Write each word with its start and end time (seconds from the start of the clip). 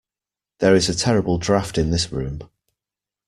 There 0.61 0.73
is 0.73 0.89
a 0.89 0.95
terrible 0.95 1.37
draught 1.37 1.77
in 1.77 1.91
this 1.91 2.11
room 2.11 2.41